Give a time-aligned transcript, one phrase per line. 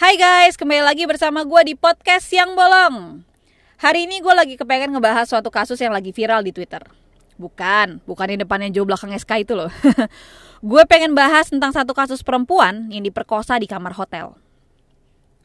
[0.00, 3.20] Hai guys, kembali lagi bersama gue di podcast Siang Bolong.
[3.84, 6.80] Hari ini gue lagi kepengen ngebahas suatu kasus yang lagi viral di Twitter.
[7.36, 9.68] Bukan, bukan di depannya jauh belakang SK itu loh.
[10.72, 14.40] Gue pengen bahas tentang satu kasus perempuan yang diperkosa di kamar hotel.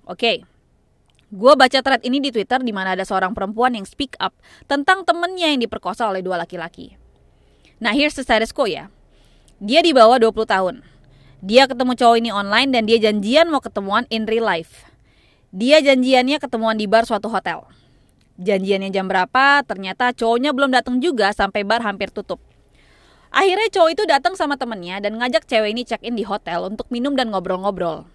[0.07, 0.47] Oke,
[1.35, 4.31] gue baca thread ini di Twitter di mana ada seorang perempuan yang speak up
[4.71, 6.95] tentang temennya yang diperkosa oleh dua laki-laki.
[7.83, 8.87] Nah here's the status quo ya.
[9.59, 10.95] Dia di bawah 20 tahun
[11.43, 14.88] dia ketemu cowok ini online dan dia janjian mau ketemuan in real life.
[15.55, 17.64] Dia janjiannya ketemuan di bar suatu hotel.
[18.36, 19.63] Janjiannya jam berapa?
[19.63, 22.43] Ternyata cowoknya belum datang juga sampai bar hampir tutup.
[23.32, 27.15] Akhirnya cowok itu datang sama temennya dan ngajak cewek ini check-in di hotel untuk minum
[27.19, 28.07] dan ngobrol-ngobrol.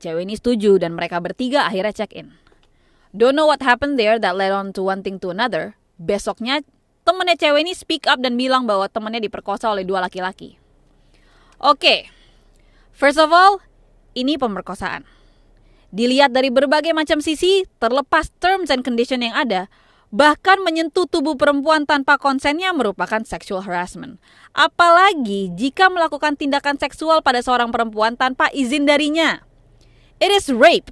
[0.00, 2.36] Cewek ini setuju dan mereka bertiga akhirnya check-in.
[3.16, 5.80] Don't know what happened there that led on to one thing to another.
[5.96, 6.60] Besoknya
[7.08, 10.60] temennya cewek ini speak up dan bilang bahwa temennya diperkosa oleh dua laki-laki.
[11.58, 12.12] Oke,
[12.98, 13.62] First of all,
[14.18, 15.06] ini pemerkosaan.
[15.94, 19.70] Dilihat dari berbagai macam sisi, terlepas terms and condition yang ada,
[20.10, 24.18] bahkan menyentuh tubuh perempuan tanpa konsennya merupakan sexual harassment.
[24.50, 29.46] Apalagi jika melakukan tindakan seksual pada seorang perempuan tanpa izin darinya.
[30.18, 30.90] It is rape.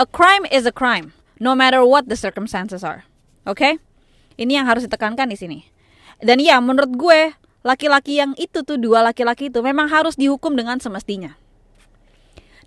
[0.00, 3.04] A crime is a crime, no matter what the circumstances are.
[3.44, 3.60] Oke?
[3.60, 3.72] Okay?
[4.40, 5.58] Ini yang harus ditekankan di sini.
[6.24, 7.36] Dan ya, menurut gue,
[7.66, 11.34] laki-laki yang itu tuh dua laki-laki itu memang harus dihukum dengan semestinya.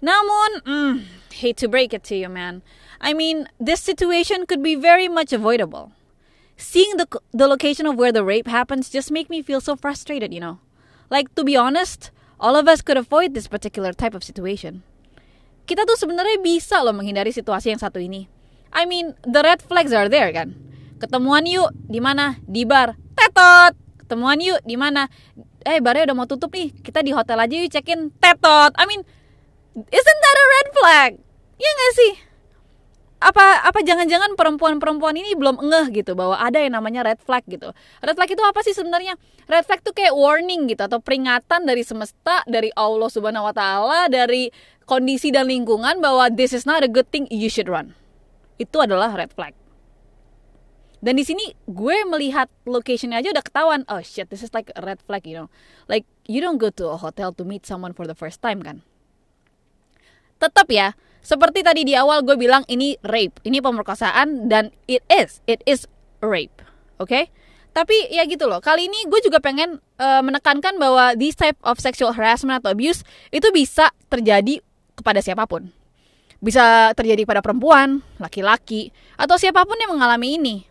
[0.01, 0.93] Namun, mm,
[1.37, 2.65] hate to break it to you, man.
[2.97, 5.93] I mean, this situation could be very much avoidable.
[6.57, 10.33] Seeing the the location of where the rape happens just make me feel so frustrated,
[10.33, 10.61] you know.
[11.09, 14.85] Like to be honest, all of us could avoid this particular type of situation.
[15.65, 18.29] Kita tuh sebenarnya bisa loh menghindari situasi yang satu ini.
[18.73, 20.57] I mean, the red flags are there kan.
[21.01, 22.37] Ketemuan yuk di mana?
[22.45, 22.97] Di bar.
[23.17, 23.73] Tetot
[24.11, 25.07] ketemuan yuk di mana
[25.63, 28.83] eh barnya udah mau tutup nih kita di hotel aja yuk check in tetot I
[28.83, 28.99] mean
[29.79, 31.11] isn't that a red flag
[31.55, 32.13] ya gak sih
[33.21, 37.69] apa apa jangan-jangan perempuan-perempuan ini belum ngeh gitu bahwa ada yang namanya red flag gitu.
[38.01, 39.13] Red flag itu apa sih sebenarnya?
[39.45, 44.09] Red flag tuh kayak warning gitu atau peringatan dari semesta, dari Allah Subhanahu wa taala,
[44.09, 44.49] dari
[44.89, 47.93] kondisi dan lingkungan bahwa this is not a good thing, you should run.
[48.57, 49.53] Itu adalah red flag.
[51.01, 53.81] Dan di sini gue melihat locationnya aja udah ketahuan.
[53.89, 55.49] Oh shit, this is like a red flag, you know.
[55.89, 58.85] Like you don't go to a hotel to meet someone for the first time kan.
[60.37, 60.93] Tetap ya,
[61.25, 65.89] seperti tadi di awal gue bilang ini rape, ini pemerkosaan dan it is, it is
[66.21, 66.61] rape.
[67.01, 67.09] Oke?
[67.09, 67.23] Okay?
[67.71, 68.61] Tapi ya gitu loh.
[68.61, 73.01] Kali ini gue juga pengen uh, menekankan bahwa this type of sexual harassment atau abuse
[73.33, 74.61] itu bisa terjadi
[74.93, 75.73] kepada siapa pun.
[76.41, 80.70] Bisa terjadi pada perempuan, laki-laki, atau siapa pun yang mengalami ini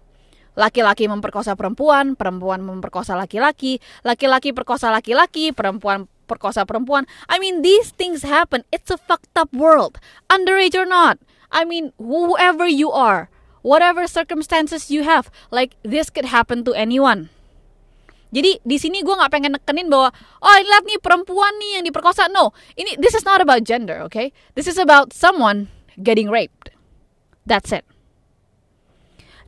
[0.58, 7.10] laki-laki memperkosa perempuan, perempuan memperkosa laki-laki, laki-laki perkosa laki-laki, perempuan perkosa perempuan.
[7.26, 8.62] I mean, these things happen.
[8.70, 9.98] It's a fucked up world.
[10.30, 11.18] Underage or not.
[11.50, 13.26] I mean, whoever you are,
[13.66, 17.34] whatever circumstances you have, like this could happen to anyone.
[18.30, 22.30] Jadi di sini gue nggak pengen nekenin bahwa oh lihat nih perempuan nih yang diperkosa.
[22.30, 24.30] No, ini this is not about gender, okay?
[24.54, 25.66] This is about someone
[25.98, 26.70] getting raped.
[27.42, 27.82] That's it.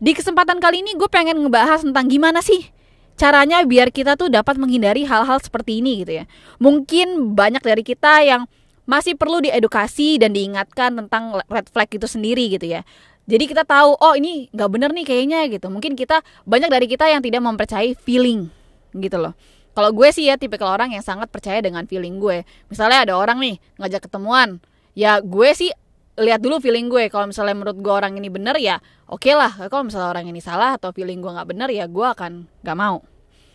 [0.03, 2.75] Di kesempatan kali ini gue pengen ngebahas tentang gimana sih
[3.15, 6.25] caranya biar kita tuh dapat menghindari hal-hal seperti ini gitu ya.
[6.59, 8.51] Mungkin banyak dari kita yang
[8.83, 12.83] masih perlu diedukasi dan diingatkan tentang red flag itu sendiri gitu ya.
[13.31, 15.71] Jadi kita tahu, oh ini nggak bener nih kayaknya gitu.
[15.71, 18.51] Mungkin kita banyak dari kita yang tidak mempercayai feeling
[18.99, 19.39] gitu loh.
[19.73, 22.43] Kalau gue sih ya tipikal orang yang sangat percaya dengan feeling gue.
[22.67, 24.59] Misalnya ada orang nih ngajak ketemuan,
[24.99, 25.71] ya gue sih
[26.19, 27.09] lihat dulu feeling gue.
[27.09, 29.53] Kalau misalnya menurut gue orang ini bener ya oke okay lah.
[29.69, 33.01] Kalau misalnya orang ini salah atau feeling gue nggak bener ya gue akan nggak mau.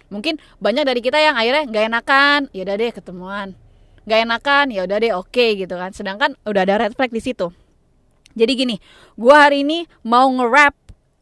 [0.08, 3.48] Mungkin banyak dari kita yang akhirnya nggak enakan ya udah deh ketemuan.
[4.08, 5.92] Nggak enakan ya udah deh oke okay, gitu kan.
[5.94, 7.52] Sedangkan udah ada red flag di situ.
[8.38, 8.76] Jadi gini
[9.18, 10.74] gue hari ini mau nge-rap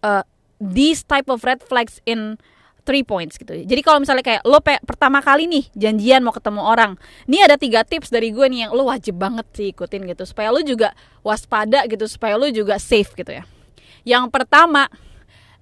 [0.04, 0.24] uh,
[0.60, 2.40] these type of red flags in
[2.86, 3.52] three points gitu.
[3.52, 6.94] Jadi kalau misalnya kayak lo pe pertama kali nih janjian mau ketemu orang,
[7.26, 10.54] ini ada tiga tips dari gue nih yang lo wajib banget sih ikutin gitu supaya
[10.54, 10.94] lo juga
[11.26, 13.44] waspada gitu supaya lo juga safe gitu ya.
[14.06, 14.86] Yang pertama,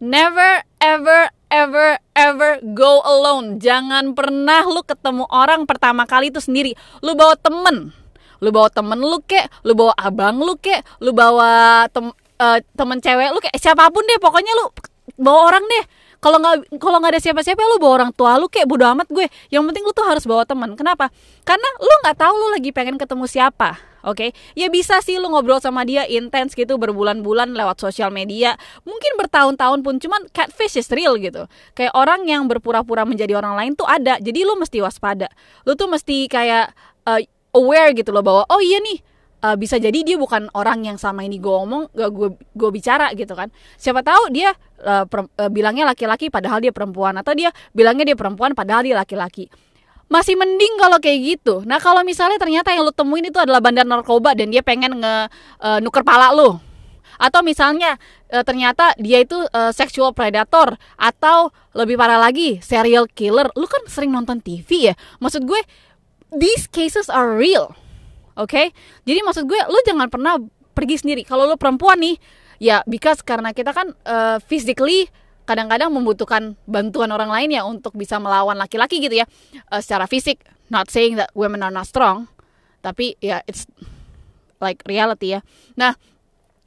[0.03, 3.63] never ever ever ever go alone.
[3.63, 6.75] Jangan pernah lo ketemu orang pertama kali itu sendiri.
[7.00, 7.95] Lo bawa temen,
[8.44, 12.12] lo bawa temen lu kek, lo bawa abang lu kek, lo bawa tem
[12.44, 14.65] uh, temen cewek lu kayak siapa pun deh pokoknya lu
[15.19, 15.86] bawa orang deh
[16.24, 19.28] kalau nggak kalau nggak ada siapa-siapa lu bawa orang tua lu kayak bodo amat gue
[19.52, 21.12] yang penting lu tuh harus bawa teman kenapa
[21.44, 24.60] karena lu nggak tahu lu lagi pengen ketemu siapa Oke, okay?
[24.60, 29.80] ya bisa sih lu ngobrol sama dia intens gitu berbulan-bulan lewat sosial media, mungkin bertahun-tahun
[29.80, 31.48] pun, cuman catfish is real gitu.
[31.72, 35.31] Kayak orang yang berpura-pura menjadi orang lain tuh ada, jadi lu mesti waspada.
[35.64, 36.75] Lu tuh mesti kayak
[37.08, 37.24] uh,
[37.56, 39.00] aware gitu loh bahwa oh iya nih
[39.44, 43.12] uh, bisa jadi dia bukan orang yang sama ini gue ngomong gak gue gue bicara
[43.13, 43.51] gitu kan.
[43.75, 48.18] Siapa tahu dia uh, per, uh, bilangnya laki-laki padahal dia perempuan atau dia bilangnya dia
[48.18, 49.51] perempuan padahal dia laki-laki.
[50.07, 51.62] Masih mending kalau kayak gitu.
[51.68, 55.16] Nah kalau misalnya ternyata yang lu temuin itu adalah bandar narkoba dan dia pengen nge
[55.60, 56.56] uh, nuker pala lu.
[57.13, 59.38] Atau misalnya ternyata dia itu
[59.69, 63.54] sexual predator atau lebih parah lagi serial killer.
[63.54, 64.98] Lu kan sering nonton TV ya?
[65.22, 65.62] Maksud gue
[66.34, 67.78] these cases are real
[68.38, 68.50] oke?
[68.50, 68.71] Okay?
[69.06, 70.38] jadi maksud gue lu jangan pernah
[70.74, 71.21] pergi sendiri.
[71.24, 72.18] Kalau lu perempuan nih
[72.57, 75.07] ya because karena kita kan uh, physically
[75.44, 79.25] kadang-kadang membutuhkan bantuan orang lain ya untuk bisa melawan laki-laki gitu ya.
[79.69, 80.41] Uh, secara fisik
[80.74, 82.27] not saying that women are not strong
[82.83, 83.69] tapi ya yeah, it's
[84.59, 85.45] like reality ya.
[85.77, 85.95] Nah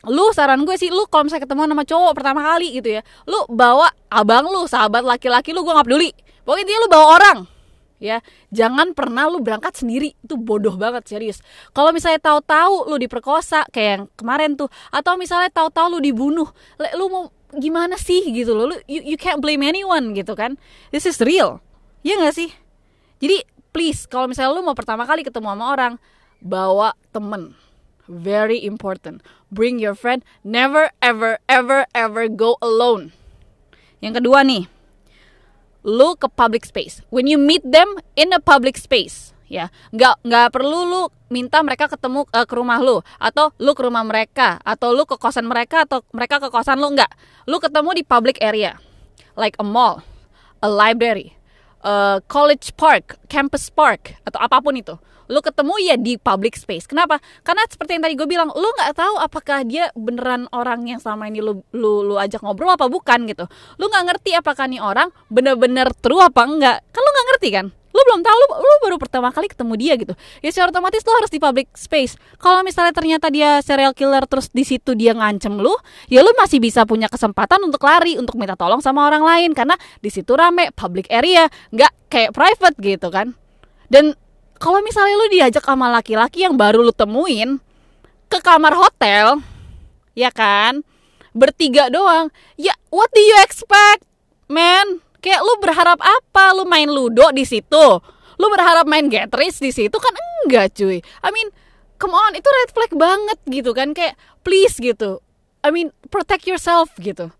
[0.06, 3.42] lu saran gue sih lu kalau misalnya ketemu sama cowok pertama kali gitu ya lu
[3.50, 6.10] bawa abang lu sahabat laki-laki lu gue nggak peduli.
[6.46, 7.38] Pokoknya dia lu bawa orang
[7.98, 8.22] ya.
[8.52, 10.14] Jangan pernah lu berangkat sendiri.
[10.20, 11.40] Itu bodoh banget serius.
[11.72, 16.48] Kalau misalnya tahu-tahu lu diperkosa kayak yang kemarin tuh atau misalnya tahu-tahu lu dibunuh
[16.96, 17.24] lu mau
[17.56, 18.72] gimana sih gitu loh.
[18.72, 20.60] Lu you, you can't blame anyone gitu kan.
[20.92, 21.60] This is real.
[22.04, 22.50] Ya nggak sih?
[23.18, 25.94] Jadi please kalau misalnya lu mau pertama kali ketemu sama orang
[26.44, 27.56] bawa temen.
[28.06, 29.18] Very important.
[29.50, 30.22] Bring your friend.
[30.46, 33.10] Never ever ever ever go alone.
[33.98, 34.70] Yang kedua nih
[35.86, 37.06] lu ke public space.
[37.14, 37.86] When you meet them
[38.18, 39.70] in a public space ya.
[39.94, 44.02] Nggak nggak perlu lu minta mereka ketemu uh, ke rumah lu atau lu ke rumah
[44.02, 47.10] mereka atau lu ke kosan mereka atau mereka ke kosan lu nggak.
[47.46, 48.78] Lu ketemu di public area
[49.38, 50.02] like a mall
[50.64, 51.36] a library
[51.86, 56.86] a college park campus park atau apa pun itu lu ketemu ya di public space.
[56.86, 57.18] Kenapa?
[57.42, 61.26] Karena seperti yang tadi gue bilang, lu nggak tahu apakah dia beneran orang yang sama
[61.26, 63.44] ini lu lu lu ajak ngobrol apa bukan gitu.
[63.78, 66.78] Lu nggak ngerti apakah nih orang bener-bener true apa enggak.
[66.94, 67.66] Kan lu nggak ngerti kan?
[67.96, 70.12] Lu belum tahu lu, lu baru pertama kali ketemu dia gitu
[70.44, 74.52] ya secara otomatis lu harus di public space kalau misalnya ternyata dia serial killer terus
[74.52, 75.72] di situ dia ngancem lu
[76.12, 79.80] ya lu masih bisa punya kesempatan untuk lari untuk minta tolong sama orang lain karena
[80.04, 83.32] di situ rame public area nggak kayak private gitu kan
[83.88, 84.12] dan
[84.56, 87.60] kalau misalnya lu diajak sama laki-laki yang baru lu temuin
[88.26, 89.40] ke kamar hotel,
[90.16, 90.82] ya kan?
[91.36, 92.32] Bertiga doang.
[92.56, 94.02] Ya, what do you expect,
[94.48, 95.04] man?
[95.26, 96.54] Kayak lu berharap apa?
[96.54, 97.86] Lu main ludo di situ?
[98.38, 100.14] Lu berharap main Getris di situ kan
[100.46, 101.02] enggak, cuy.
[101.02, 101.50] I mean,
[101.98, 103.90] come on, itu red flag banget gitu kan.
[103.90, 104.14] Kayak
[104.46, 105.18] please gitu.
[105.66, 107.34] I mean, protect yourself gitu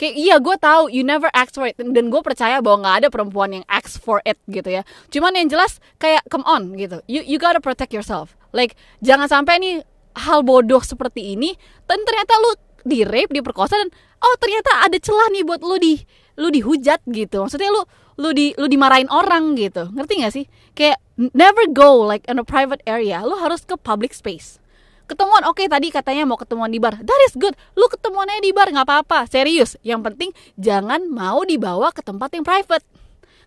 [0.00, 3.08] kayak iya gue tahu you never ask for it dan gue percaya bahwa nggak ada
[3.12, 7.20] perempuan yang ask for it gitu ya cuman yang jelas kayak come on gitu you
[7.28, 9.84] you gotta protect yourself like jangan sampai nih
[10.16, 11.52] hal bodoh seperti ini
[11.84, 12.50] dan ternyata lu
[12.80, 13.92] di rape diperkosa dan
[14.24, 16.00] oh ternyata ada celah nih buat lu di
[16.40, 17.44] lu dihujat gitu.
[17.44, 17.84] Maksudnya lu
[18.16, 19.92] lu di lu dimarahin orang gitu.
[19.92, 20.44] Ngerti gak sih?
[20.72, 20.96] Kayak
[21.36, 23.20] never go like in a private area.
[23.20, 24.56] Lu harus ke public space.
[25.04, 26.96] Ketemuan oke okay, tadi katanya mau ketemuan di bar.
[26.96, 27.52] That is good.
[27.76, 29.28] Lu ketemuannya di bar nggak apa-apa.
[29.28, 29.76] Serius.
[29.84, 32.86] Yang penting jangan mau dibawa ke tempat yang private.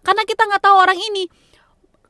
[0.05, 1.25] Karena kita nggak tahu orang ini.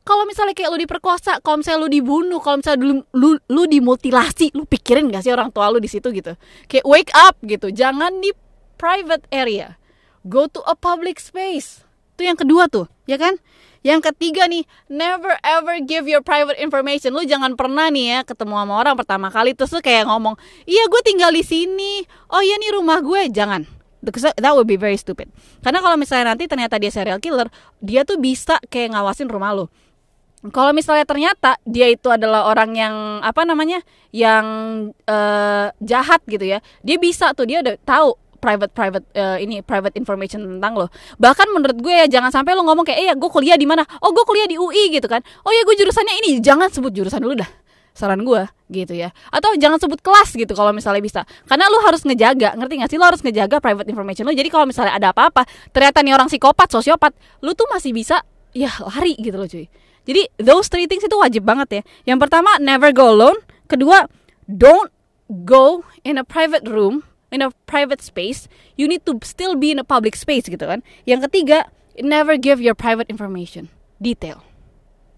[0.04, 4.52] Kalau misalnya kayak lu diperkosa kalau misalnya lu dibunuh kalau misalnya lu, lu lu dimutilasi
[4.52, 6.36] lu pikirin gak sih orang tua lu di situ gitu?
[6.68, 7.72] Kayak wake up gitu.
[7.72, 8.28] Jangan di
[8.76, 9.80] private area
[10.26, 11.84] go to a public space
[12.16, 13.36] itu yang kedua tuh ya kan
[13.84, 17.12] yang ketiga nih, never ever give your private information.
[17.12, 20.88] Lu jangan pernah nih ya ketemu sama orang pertama kali terus lu kayak ngomong, "Iya,
[20.88, 22.00] gue tinggal di sini.
[22.32, 23.68] Oh iya nih rumah gue." Jangan.
[24.40, 25.28] That would be very stupid.
[25.60, 29.68] Karena kalau misalnya nanti ternyata dia serial killer, dia tuh bisa kayak ngawasin rumah lu.
[30.52, 32.94] Kalau misalnya ternyata dia itu adalah orang yang
[33.24, 33.80] apa namanya,
[34.12, 34.44] yang
[35.08, 39.96] uh, jahat gitu ya, dia bisa tuh dia udah tahu private private uh, ini private
[39.96, 40.92] information tentang lo.
[41.16, 43.88] Bahkan menurut gue ya jangan sampai lo ngomong kayak eh ya gue kuliah di mana?
[44.04, 45.24] Oh gue kuliah di UI gitu kan.
[45.48, 46.44] Oh ya gue jurusannya ini.
[46.44, 47.48] Jangan sebut jurusan dulu dah
[47.96, 49.14] saran gue gitu ya.
[49.32, 51.24] Atau jangan sebut kelas gitu kalau misalnya bisa.
[51.48, 52.98] Karena lo harus ngejaga ngerti gak sih?
[53.00, 54.34] Lo harus ngejaga private information lo.
[54.36, 58.20] Jadi kalau misalnya ada apa-apa ternyata nih orang psikopat sosiopat lo tuh masih bisa
[58.52, 59.64] ya lari gitu loh cuy.
[60.04, 61.82] Jadi those three things itu wajib banget ya.
[62.12, 63.40] Yang pertama never go alone.
[63.64, 64.04] Kedua
[64.44, 64.92] don't
[65.48, 67.00] go in a private room
[67.34, 68.46] in a private space,
[68.78, 70.86] you need to still be in a public space gitu kan.
[71.02, 71.66] Yang ketiga,
[71.98, 74.46] never give your private information detail.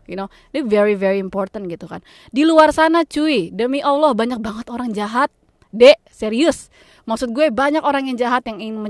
[0.08, 2.00] You know, ini very very important gitu kan.
[2.32, 5.28] Di luar sana cuy, demi Allah banyak banget orang jahat.
[5.76, 6.72] Dek, serius.
[7.04, 8.80] Maksud gue banyak orang yang jahat yang ingin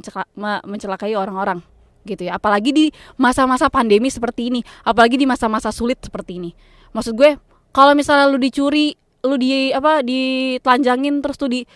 [0.62, 1.64] mencelakai orang-orang
[2.06, 2.38] gitu ya.
[2.38, 2.86] Apalagi di
[3.18, 6.54] masa-masa pandemi seperti ini, apalagi di masa-masa sulit seperti ini.
[6.94, 7.40] Maksud gue,
[7.74, 8.94] kalau misalnya lu dicuri,
[9.26, 11.66] lu di apa ditelanjangin terus tuh di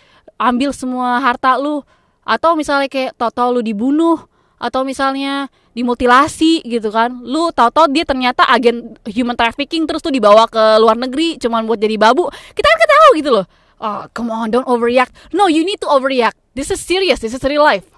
[0.41, 1.85] ambil semua harta lu.
[2.25, 4.17] Atau misalnya kayak toto lu dibunuh
[4.61, 7.21] atau misalnya dimutilasi gitu kan.
[7.21, 11.77] Lu tau-tau dia ternyata agen human trafficking terus tuh dibawa ke luar negeri cuman buat
[11.77, 12.29] jadi babu.
[12.33, 13.47] Kita kan tahu gitu loh.
[13.81, 15.13] Oh come on don't overreact.
[15.33, 16.37] No you need to overreact.
[16.57, 17.89] This is serious this is real life.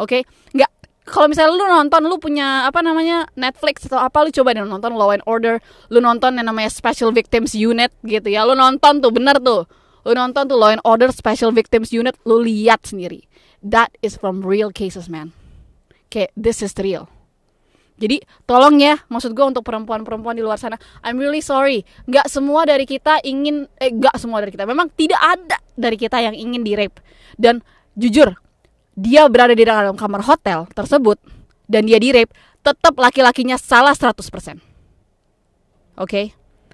[0.00, 0.22] Oke?
[0.22, 0.22] Okay?
[0.56, 0.70] nggak
[1.08, 4.96] kalau misalnya lu nonton lu punya apa namanya Netflix atau apa lu coba deh nonton
[4.96, 5.60] Law and Order.
[5.92, 8.48] Lu nonton yang namanya Special Victims Unit gitu ya.
[8.48, 9.68] Lu nonton tuh bener tuh
[10.08, 13.28] lu nonton tuh Law and Order Special Victims Unit lu lihat sendiri
[13.60, 15.36] that is from real cases man
[16.08, 17.12] kayak this is real
[17.98, 21.82] jadi tolong ya, maksud gue untuk perempuan-perempuan di luar sana, I'm really sorry.
[22.06, 26.22] Gak semua dari kita ingin, eh gak semua dari kita, memang tidak ada dari kita
[26.22, 27.02] yang ingin di rape.
[27.34, 27.58] Dan
[27.98, 28.38] jujur,
[28.94, 31.18] dia berada di dalam kamar hotel tersebut
[31.66, 32.30] dan dia di rape,
[32.62, 34.14] tetap laki-lakinya salah 100%.
[34.14, 34.62] Oke?
[35.98, 36.26] Okay?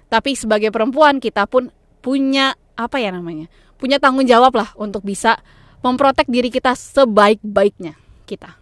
[0.05, 1.73] Tapi sebagai perempuan kita pun
[2.05, 3.49] punya apa ya namanya?
[3.81, 5.41] Punya tanggung jawab lah untuk bisa
[5.81, 7.97] memprotek diri kita sebaik-baiknya
[8.29, 8.61] kita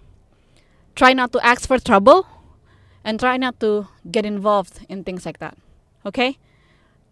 [0.94, 2.26] try not to ask for trouble
[3.02, 5.58] and try not to get involved in things like that.
[6.08, 6.16] Oke?
[6.16, 6.30] Okay?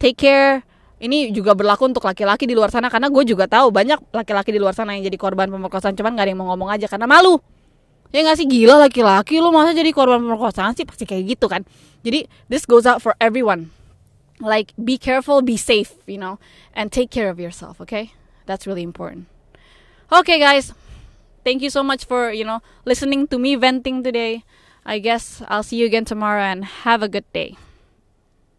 [0.02, 0.66] Take care.
[1.02, 4.62] Ini juga berlaku untuk laki-laki di luar sana karena gue juga tahu banyak laki-laki di
[4.62, 7.42] luar sana yang jadi korban pemerkosaan cuman gak ada yang mau ngomong aja karena malu.
[8.14, 11.66] Ya gak sih gila laki-laki lu masa jadi korban pemerkosaan sih pasti kayak gitu kan.
[12.06, 13.74] Jadi this goes out for everyone.
[14.42, 16.40] Like be careful, be safe, you know,
[16.74, 18.14] and take care of yourself, okay?
[18.46, 19.28] That's really important.
[20.12, 20.74] Okay guys,
[21.44, 24.44] thank you so much for you know listening to me venting today
[24.86, 27.58] i guess i'll see you again tomorrow and have a good day